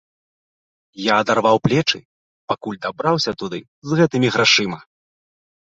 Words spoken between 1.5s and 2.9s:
плечы, пакуль